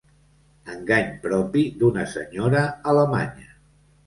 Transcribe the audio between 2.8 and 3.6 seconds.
alemanya.